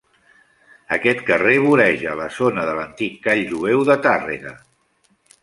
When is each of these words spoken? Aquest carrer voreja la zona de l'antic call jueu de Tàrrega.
Aquest 0.95 1.19
carrer 1.27 1.53
voreja 1.65 2.15
la 2.21 2.25
zona 2.39 2.65
de 2.71 2.75
l'antic 2.79 3.21
call 3.27 3.45
jueu 3.53 3.87
de 3.93 4.01
Tàrrega. 4.09 4.57